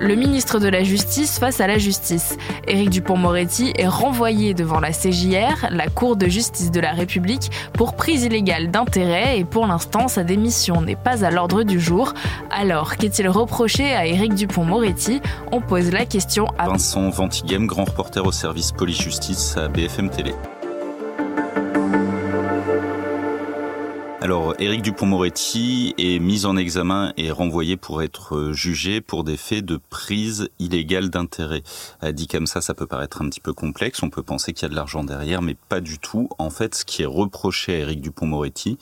Le 0.00 0.14
ministre 0.14 0.58
de 0.58 0.68
la 0.68 0.82
Justice 0.82 1.38
face 1.38 1.60
à 1.60 1.66
la 1.66 1.76
justice. 1.76 2.38
Éric 2.66 2.88
Dupont-Moretti 2.88 3.74
est 3.76 3.86
renvoyé 3.86 4.54
devant 4.54 4.80
la 4.80 4.92
CJR, 4.92 5.68
la 5.70 5.88
Cour 5.88 6.16
de 6.16 6.26
justice 6.26 6.70
de 6.70 6.80
la 6.80 6.92
République, 6.92 7.50
pour 7.74 7.94
prise 7.94 8.24
illégale 8.24 8.70
d'intérêt 8.70 9.38
et 9.38 9.44
pour 9.44 9.66
l'instant 9.66 10.08
sa 10.08 10.24
démission 10.24 10.80
n'est 10.80 10.96
pas 10.96 11.22
à 11.22 11.30
l'ordre 11.30 11.64
du 11.64 11.78
jour. 11.78 12.14
Alors, 12.50 12.96
qu'est-il 12.96 13.28
reproché 13.28 13.92
à 13.92 14.06
Éric 14.06 14.32
Dupont-Moretti 14.34 15.20
On 15.52 15.60
pose 15.60 15.92
la 15.92 16.06
question 16.06 16.46
à 16.56 16.68
Vincent 16.68 17.10
Ventigem, 17.10 17.66
grand 17.66 17.84
reporter 17.84 18.24
au 18.24 18.32
service 18.32 18.72
police-justice 18.72 19.58
à 19.58 19.68
BFM 19.68 20.08
Télé. 20.08 20.32
Alors, 24.30 24.54
Éric 24.60 24.82
Dupont-Moretti 24.82 25.92
est 25.98 26.20
mis 26.20 26.46
en 26.46 26.56
examen 26.56 27.12
et 27.16 27.32
renvoyé 27.32 27.76
pour 27.76 28.00
être 28.00 28.52
jugé 28.52 29.00
pour 29.00 29.24
des 29.24 29.36
faits 29.36 29.64
de 29.64 29.80
prise 29.90 30.50
illégale 30.60 31.10
d'intérêt. 31.10 31.64
Dit 32.12 32.28
comme 32.28 32.46
ça, 32.46 32.60
ça 32.60 32.72
peut 32.72 32.86
paraître 32.86 33.22
un 33.22 33.28
petit 33.28 33.40
peu 33.40 33.52
complexe. 33.52 34.04
On 34.04 34.08
peut 34.08 34.22
penser 34.22 34.52
qu'il 34.52 34.62
y 34.62 34.66
a 34.66 34.68
de 34.68 34.76
l'argent 34.76 35.02
derrière, 35.02 35.42
mais 35.42 35.56
pas 35.68 35.80
du 35.80 35.98
tout. 35.98 36.28
En 36.38 36.50
fait, 36.50 36.76
ce 36.76 36.84
qui 36.84 37.02
est 37.02 37.06
reproché 37.06 37.74
à 37.74 37.78
Éric 37.78 38.02
Dupont-Moretti, 38.02 38.78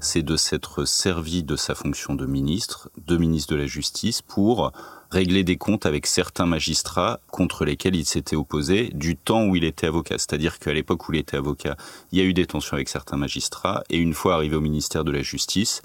c'est 0.00 0.20
de 0.20 0.36
s'être 0.36 0.84
servi 0.84 1.44
de 1.44 1.56
sa 1.56 1.74
fonction 1.74 2.14
de 2.14 2.26
ministre, 2.26 2.90
de 3.06 3.16
ministre 3.16 3.54
de 3.54 3.58
la 3.58 3.66
Justice, 3.66 4.20
pour 4.20 4.70
régler 5.10 5.44
des 5.44 5.56
comptes 5.56 5.86
avec 5.86 6.06
certains 6.06 6.46
magistrats 6.46 7.20
contre 7.30 7.64
lesquels 7.64 7.96
il 7.96 8.04
s'était 8.04 8.36
opposé 8.36 8.90
du 8.94 9.16
temps 9.16 9.44
où 9.46 9.56
il 9.56 9.64
était 9.64 9.86
avocat. 9.86 10.18
C'est-à-dire 10.18 10.58
qu'à 10.58 10.72
l'époque 10.72 11.08
où 11.08 11.12
il 11.12 11.18
était 11.18 11.36
avocat, 11.36 11.76
il 12.12 12.18
y 12.18 12.22
a 12.22 12.24
eu 12.24 12.32
des 12.32 12.46
tensions 12.46 12.74
avec 12.74 12.88
certains 12.88 13.16
magistrats, 13.16 13.82
et 13.90 13.96
une 13.96 14.14
fois 14.14 14.34
arrivé 14.34 14.56
au 14.56 14.60
ministère 14.60 15.04
de 15.04 15.10
la 15.10 15.22
Justice, 15.22 15.82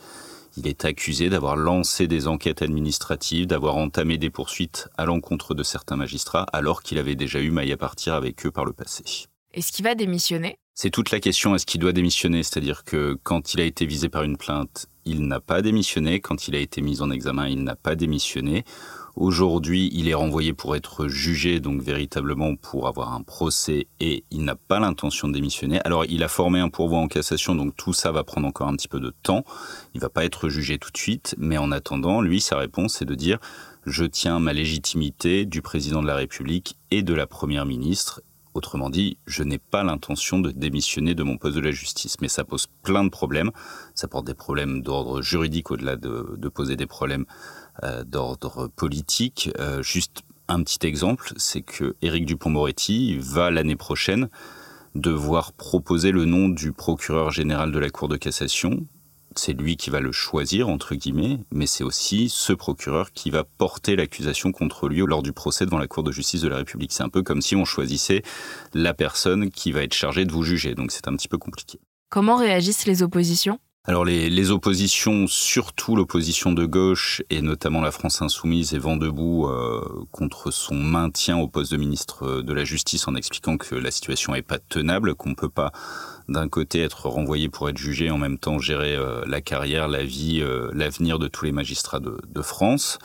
il 0.57 0.67
est 0.67 0.85
accusé 0.85 1.29
d'avoir 1.29 1.57
lancé 1.57 2.07
des 2.07 2.27
enquêtes 2.27 2.61
administratives, 2.61 3.47
d'avoir 3.47 3.75
entamé 3.75 4.17
des 4.17 4.29
poursuites 4.29 4.87
à 4.97 5.05
l'encontre 5.05 5.53
de 5.53 5.63
certains 5.63 5.97
magistrats, 5.97 6.45
alors 6.53 6.81
qu'il 6.81 6.97
avait 6.97 7.15
déjà 7.15 7.39
eu 7.39 7.51
maille 7.51 7.73
à 7.73 7.77
partir 7.77 8.13
avec 8.13 8.45
eux 8.45 8.51
par 8.51 8.63
le 8.63 8.73
passé. 8.73 9.03
Est-ce 9.53 9.71
qu'il 9.71 9.85
va 9.85 9.95
démissionner? 9.95 10.57
C'est 10.73 10.91
toute 10.91 11.11
la 11.11 11.19
question, 11.19 11.55
est-ce 11.55 11.65
qu'il 11.65 11.79
doit 11.79 11.93
démissionner? 11.93 12.43
C'est-à-dire 12.43 12.83
que 12.83 13.17
quand 13.23 13.53
il 13.53 13.61
a 13.61 13.63
été 13.63 13.85
visé 13.85 14.09
par 14.09 14.23
une 14.23 14.37
plainte, 14.37 14.87
il 15.05 15.27
n'a 15.27 15.39
pas 15.39 15.61
démissionné, 15.61 16.19
quand 16.19 16.47
il 16.47 16.55
a 16.55 16.59
été 16.59 16.81
mis 16.81 17.01
en 17.01 17.09
examen, 17.11 17.47
il 17.47 17.63
n'a 17.63 17.75
pas 17.75 17.95
démissionné. 17.95 18.65
Aujourd'hui, 19.15 19.89
il 19.93 20.09
est 20.09 20.13
renvoyé 20.13 20.51
pour 20.51 20.75
être 20.75 21.07
jugé, 21.07 21.61
donc 21.61 21.81
véritablement 21.81 22.57
pour 22.57 22.87
avoir 22.87 23.13
un 23.13 23.21
procès, 23.21 23.87
et 24.01 24.25
il 24.29 24.43
n'a 24.43 24.55
pas 24.55 24.79
l'intention 24.79 25.29
de 25.29 25.33
démissionner. 25.33 25.79
Alors, 25.85 26.03
il 26.03 26.21
a 26.21 26.27
formé 26.27 26.59
un 26.59 26.67
pourvoi 26.67 26.99
en 26.99 27.07
cassation, 27.07 27.55
donc 27.55 27.77
tout 27.77 27.93
ça 27.93 28.11
va 28.11 28.25
prendre 28.25 28.45
encore 28.45 28.67
un 28.67 28.75
petit 28.75 28.89
peu 28.89 28.99
de 28.99 29.13
temps. 29.23 29.45
Il 29.93 30.01
va 30.01 30.09
pas 30.09 30.25
être 30.25 30.49
jugé 30.49 30.77
tout 30.79 30.91
de 30.91 30.97
suite, 30.97 31.33
mais 31.37 31.57
en 31.57 31.71
attendant, 31.71 32.19
lui, 32.19 32.41
sa 32.41 32.57
réponse, 32.57 32.95
c'est 32.95 33.05
de 33.05 33.15
dire 33.15 33.39
je 33.85 34.03
tiens 34.03 34.39
ma 34.39 34.51
légitimité 34.51 35.45
du 35.45 35.61
président 35.61 36.01
de 36.01 36.07
la 36.07 36.15
République 36.15 36.75
et 36.91 37.01
de 37.01 37.13
la 37.13 37.27
première 37.27 37.65
ministre. 37.65 38.21
Autrement 38.55 38.89
dit, 38.89 39.17
je 39.27 39.43
n'ai 39.43 39.57
pas 39.57 39.83
l'intention 39.83 40.39
de 40.39 40.49
démissionner 40.49 41.13
de 41.13 41.23
mon 41.23 41.37
poste 41.37 41.57
de 41.57 41.61
la 41.61 41.71
justice. 41.71 42.15
Mais 42.21 42.29
ça 42.29 42.45
pose 42.45 42.67
plein 42.83 43.03
de 43.03 43.09
problèmes. 43.09 43.51
Ça 43.95 44.07
porte 44.07 44.25
des 44.25 44.33
problèmes 44.33 44.81
d'ordre 44.81 45.21
juridique 45.21 45.71
au-delà 45.71 45.97
de, 45.97 46.49
poser 46.49 46.77
des 46.77 46.85
problèmes 46.85 47.25
d'ordre 48.05 48.67
politique. 48.67 49.49
Euh, 49.59 49.81
juste 49.81 50.21
un 50.47 50.63
petit 50.63 50.85
exemple, 50.85 51.33
c'est 51.37 51.61
que 51.61 51.95
Éric 52.01 52.25
Dupont-Moretti 52.25 53.17
va 53.19 53.51
l'année 53.51 53.75
prochaine 53.75 54.29
devoir 54.93 55.53
proposer 55.53 56.11
le 56.11 56.25
nom 56.25 56.47
du 56.49 56.71
procureur 56.71 57.31
général 57.31 57.71
de 57.71 57.79
la 57.79 57.89
Cour 57.89 58.07
de 58.07 58.17
cassation. 58.17 58.85
C'est 59.35 59.51
lui 59.51 59.75
qui 59.75 59.89
va 59.89 59.99
le 59.99 60.13
choisir, 60.13 60.69
entre 60.69 60.95
guillemets, 60.95 61.39
mais 61.51 61.65
c'est 61.65 61.83
aussi 61.83 62.29
ce 62.29 62.53
procureur 62.53 63.11
qui 63.11 63.29
va 63.29 63.43
porter 63.43 63.97
l'accusation 63.97 64.53
contre 64.53 64.87
lui 64.87 65.03
lors 65.05 65.23
du 65.23 65.33
procès 65.33 65.65
devant 65.65 65.77
la 65.77 65.87
Cour 65.87 66.03
de 66.03 66.11
justice 66.11 66.41
de 66.41 66.47
la 66.47 66.57
République. 66.57 66.93
C'est 66.93 67.03
un 67.03 67.09
peu 67.09 67.21
comme 67.21 67.41
si 67.41 67.55
on 67.55 67.65
choisissait 67.65 68.21
la 68.73 68.93
personne 68.93 69.49
qui 69.51 69.73
va 69.73 69.83
être 69.83 69.93
chargée 69.93 70.23
de 70.23 70.31
vous 70.31 70.43
juger, 70.43 70.73
donc 70.75 70.91
c'est 70.91 71.09
un 71.09 71.15
petit 71.15 71.27
peu 71.27 71.37
compliqué. 71.37 71.79
Comment 72.09 72.37
réagissent 72.37 72.85
les 72.85 73.03
oppositions? 73.03 73.59
Alors 73.87 74.03
les, 74.03 74.31
les, 74.31 74.49
oppositions, 74.49 75.27
surtout 75.27 75.95
l'opposition 75.95 76.51
de 76.51 76.65
gauche 76.65 77.21
et 77.29 77.43
notamment 77.43 77.81
la 77.81 77.91
France 77.91 78.19
insoumise 78.23 78.73
est 78.73 78.79
vent 78.79 78.97
debout 78.97 79.45
euh, 79.45 80.07
contre 80.11 80.49
son 80.49 80.73
maintien 80.73 81.37
au 81.37 81.47
poste 81.47 81.71
de 81.71 81.77
ministre 81.77 82.41
de 82.41 82.53
la 82.53 82.63
Justice 82.63 83.07
en 83.07 83.13
expliquant 83.13 83.57
que 83.57 83.75
la 83.75 83.91
situation 83.91 84.33
est 84.33 84.41
pas 84.41 84.57
tenable, 84.57 85.13
qu'on 85.13 85.35
peut 85.35 85.49
pas 85.49 85.71
d'un 86.27 86.49
côté 86.49 86.81
être 86.81 87.07
renvoyé 87.07 87.47
pour 87.47 87.69
être 87.69 87.77
jugé 87.77 88.09
en 88.09 88.17
même 88.17 88.39
temps 88.39 88.57
gérer 88.57 88.95
euh, 88.95 89.23
la 89.27 89.41
carrière, 89.41 89.87
la 89.87 90.03
vie, 90.03 90.41
euh, 90.41 90.71
l'avenir 90.73 91.19
de 91.19 91.27
tous 91.27 91.45
les 91.45 91.51
magistrats 91.51 91.99
de, 91.99 92.17
de, 92.27 92.41
France. 92.41 92.97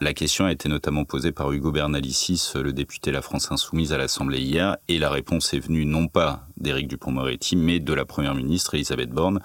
La 0.00 0.14
question 0.14 0.44
a 0.44 0.52
été 0.52 0.68
notamment 0.68 1.04
posée 1.04 1.32
par 1.32 1.50
Hugo 1.50 1.72
Bernalicis, 1.72 2.52
le 2.54 2.72
député 2.72 3.10
de 3.10 3.16
la 3.16 3.22
France 3.22 3.50
insoumise 3.50 3.92
à 3.92 3.98
l'Assemblée 3.98 4.40
hier, 4.40 4.76
et 4.86 5.00
la 5.00 5.10
réponse 5.10 5.52
est 5.52 5.58
venue 5.58 5.84
non 5.84 6.06
pas 6.06 6.46
d'Éric 6.56 6.86
Dupont-Moretti, 6.86 7.56
mais 7.56 7.80
de 7.80 7.92
la 7.92 8.04
première 8.04 8.36
ministre 8.36 8.76
Elisabeth 8.76 9.10
Borne 9.10 9.40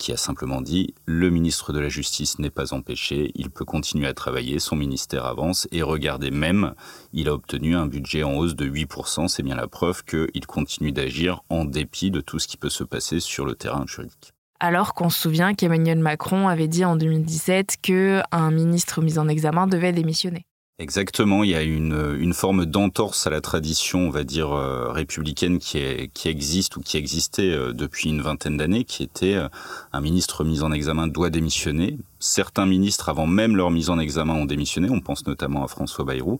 qui 0.00 0.12
a 0.12 0.16
simplement 0.16 0.62
dit 0.62 0.94
le 1.04 1.30
ministre 1.30 1.72
de 1.72 1.78
la 1.78 1.90
Justice 1.90 2.38
n'est 2.38 2.50
pas 2.50 2.72
empêché, 2.72 3.30
il 3.34 3.50
peut 3.50 3.66
continuer 3.66 4.08
à 4.08 4.14
travailler, 4.14 4.58
son 4.58 4.74
ministère 4.74 5.26
avance 5.26 5.68
et 5.70 5.82
regardez 5.82 6.30
même, 6.30 6.74
il 7.12 7.28
a 7.28 7.34
obtenu 7.34 7.76
un 7.76 7.86
budget 7.86 8.22
en 8.22 8.34
hausse 8.34 8.56
de 8.56 8.66
8%, 8.66 9.28
c'est 9.28 9.42
bien 9.42 9.54
la 9.54 9.68
preuve 9.68 10.02
qu'il 10.04 10.46
continue 10.46 10.90
d'agir 10.90 11.42
en 11.50 11.66
dépit 11.66 12.10
de 12.10 12.22
tout 12.22 12.38
ce 12.38 12.48
qui 12.48 12.56
peut 12.56 12.70
se 12.70 12.82
passer 12.82 13.20
sur 13.20 13.44
le 13.44 13.54
terrain 13.54 13.84
juridique. 13.86 14.32
Alors 14.58 14.94
qu'on 14.94 15.10
se 15.10 15.20
souvient 15.20 15.54
qu'Emmanuel 15.54 15.98
Macron 15.98 16.48
avait 16.48 16.68
dit 16.68 16.84
en 16.84 16.96
2017 16.96 17.76
qu'un 17.82 18.50
ministre 18.50 19.02
mis 19.02 19.18
en 19.18 19.28
examen 19.28 19.66
devait 19.66 19.92
démissionner. 19.92 20.46
Exactement, 20.80 21.44
il 21.44 21.50
y 21.50 21.54
a 21.54 21.60
une, 21.60 22.32
forme 22.32 22.64
d'entorse 22.64 23.26
à 23.26 23.30
la 23.30 23.42
tradition, 23.42 24.06
on 24.06 24.10
va 24.10 24.24
dire, 24.24 24.50
euh, 24.52 24.90
républicaine 24.90 25.58
qui 25.58 25.78
existe 26.24 26.74
ou 26.76 26.80
qui 26.80 26.96
existait 26.96 27.52
euh, 27.52 27.74
depuis 27.74 28.08
une 28.08 28.22
vingtaine 28.22 28.56
d'années, 28.56 28.84
qui 28.84 29.02
était 29.02 29.34
euh, 29.34 29.48
un 29.92 30.00
ministre 30.00 30.42
mis 30.42 30.62
en 30.62 30.72
examen 30.72 31.06
doit 31.06 31.28
démissionner. 31.28 31.98
Certains 32.22 32.66
ministres, 32.66 33.08
avant 33.08 33.26
même 33.26 33.56
leur 33.56 33.70
mise 33.70 33.88
en 33.88 33.98
examen, 33.98 34.34
ont 34.34 34.44
démissionné, 34.44 34.90
on 34.90 35.00
pense 35.00 35.26
notamment 35.26 35.64
à 35.64 35.68
François 35.68 36.04
Bayrou. 36.04 36.38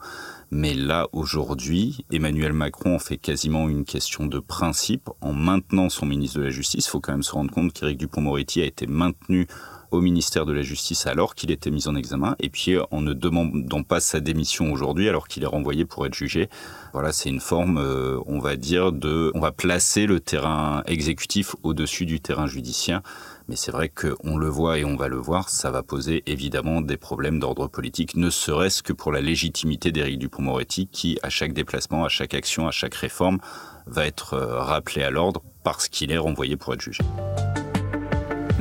Mais 0.51 0.75
là, 0.75 1.09
aujourd'hui, 1.13 2.05
Emmanuel 2.13 2.53
Macron 2.53 2.95
en 2.95 2.99
fait 2.99 3.17
quasiment 3.17 3.67
une 3.67 3.87
question 3.87 4.27
de 4.27 4.41
principe 4.41 5.09
en 5.23 5.33
maintenant 5.33 5.89
son 5.89 6.05
ministre 6.05 6.39
de 6.39 6.45
la 6.45 6.51
Justice. 6.51 6.85
Il 6.85 6.91
faut 6.91 7.01
quand 7.01 7.13
même 7.13 7.23
se 7.23 7.33
rendre 7.33 7.51
compte 7.51 7.73
qu'Éric 7.73 7.97
Dupont-Moretti 7.97 8.61
a 8.61 8.67
été 8.67 8.87
maintenu 8.87 9.47
au 9.91 10.01
ministère 10.01 10.47
de 10.47 10.53
la 10.53 10.63
Justice 10.63 11.07
alors 11.07 11.35
qu'il 11.35 11.51
était 11.51 11.71
mis 11.71 11.89
en 11.89 11.97
examen, 11.97 12.37
et 12.39 12.49
puis 12.49 12.77
en 12.91 13.01
ne 13.01 13.13
demandant 13.13 13.83
pas 13.83 14.01
sa 14.01 14.21
démission 14.21 14.73
aujourd'hui 14.73 15.09
alors 15.09 15.29
qu'il 15.29 15.43
est 15.43 15.47
renvoyé 15.47 15.85
pour 15.85 16.07
être 16.07 16.15
jugé. 16.15 16.49
Voilà, 16.93 17.13
c'est 17.13 17.29
une 17.29 17.41
forme, 17.41 17.79
euh, 17.79 18.19
on 18.27 18.39
va 18.39 18.57
dire, 18.57 18.93
de, 18.93 19.33
on 19.35 19.41
va 19.41 19.53
placer 19.53 20.07
le 20.07 20.21
terrain 20.21 20.83
exécutif 20.87 21.57
au-dessus 21.63 22.07
du 22.07 22.21
terrain 22.21 22.47
judiciaire. 22.47 23.03
Mais 23.49 23.57
c'est 23.57 23.73
vrai 23.73 23.89
qu'on 23.89 24.37
le 24.37 24.49
voit 24.49 24.79
et 24.79 24.85
on 24.85 24.95
va 24.95 25.09
le 25.09 25.17
voir, 25.17 25.49
ça 25.49 25.70
va 25.71 25.83
poser 25.83 26.23
évidemment 26.27 26.81
des 26.81 26.97
problèmes 26.97 27.39
d'ordre 27.39 27.69
politique, 27.69 28.17
ne 28.17 28.31
serait-ce 28.31 28.83
que 28.83 28.93
pour 28.93 29.13
la 29.13 29.21
légitimité 29.21 29.93
d'Éric 29.93 30.19
Dupont-Moretti, 30.19 30.87
qui, 30.87 31.19
à 31.23 31.31
chaque 31.31 31.53
déplacement, 31.53 32.05
à 32.05 32.09
chaque 32.09 32.35
action, 32.35 32.67
à 32.67 32.71
chaque 32.71 32.95
réforme, 32.95 33.39
va 33.87 34.07
être 34.07 34.35
euh, 34.35 34.59
rappelé 34.61 35.03
à 35.03 35.11
l'ordre 35.11 35.43
parce 35.65 35.89
qu'il 35.89 36.13
est 36.13 36.19
renvoyé 36.19 36.57
pour 36.57 36.75
être 36.75 36.81
jugé. 36.81 37.03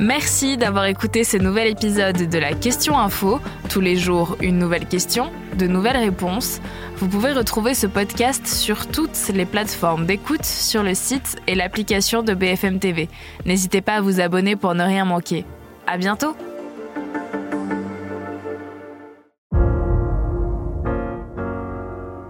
Merci 0.00 0.56
d'avoir 0.56 0.86
écouté 0.86 1.24
ce 1.24 1.36
nouvel 1.36 1.68
épisode 1.68 2.30
de 2.30 2.38
la 2.38 2.54
Question 2.54 2.98
Info. 2.98 3.38
Tous 3.68 3.82
les 3.82 3.96
jours, 3.96 4.38
une 4.40 4.58
nouvelle 4.58 4.86
question, 4.86 5.30
de 5.58 5.66
nouvelles 5.66 5.98
réponses. 5.98 6.60
Vous 6.96 7.06
pouvez 7.06 7.32
retrouver 7.32 7.74
ce 7.74 7.86
podcast 7.86 8.46
sur 8.46 8.86
toutes 8.86 9.28
les 9.34 9.44
plateformes 9.44 10.06
d'écoute, 10.06 10.46
sur 10.46 10.82
le 10.82 10.94
site 10.94 11.36
et 11.46 11.54
l'application 11.54 12.22
de 12.22 12.32
BFM 12.32 12.78
TV. 12.78 13.10
N'hésitez 13.44 13.82
pas 13.82 13.96
à 13.96 14.00
vous 14.00 14.20
abonner 14.20 14.56
pour 14.56 14.74
ne 14.74 14.84
rien 14.84 15.04
manquer. 15.04 15.44
À 15.86 15.98
bientôt! 15.98 16.34